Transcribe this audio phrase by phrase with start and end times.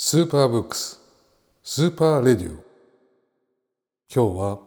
[0.00, 1.00] スーパーブックス
[1.64, 2.64] スーパーレディオ。
[4.08, 4.58] 今日は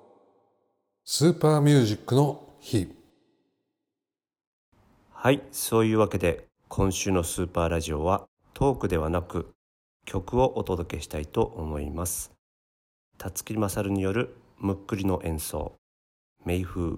[1.05, 2.93] スーパーミュージックの日。
[5.13, 9.53] はいそういうわけで今週のスーパーラジオはトークではなく
[10.05, 12.33] 曲をお届けしたいと思います。
[13.17, 15.77] 田附勝によるむっくりの演奏
[16.43, 16.97] 「メイ風」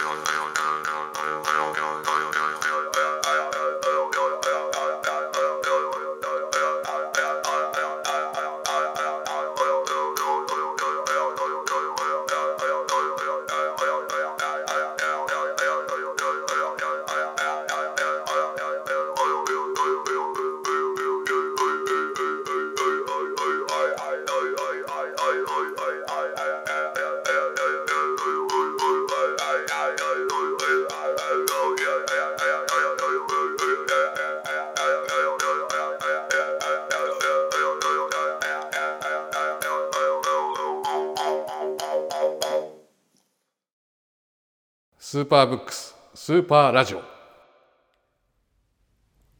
[45.03, 47.01] スーパーブックススーパーラジオ。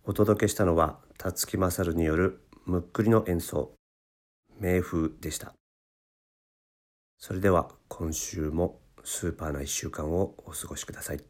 [0.04, 3.76] お届けしたのは辰木勝によるむっくりの演奏
[4.60, 5.54] 「名風」でした。
[7.20, 11.24] それでは今週もスーパーな1週間をお過ごしください。